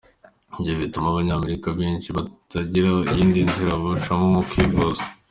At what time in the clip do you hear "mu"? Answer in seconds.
4.33-4.41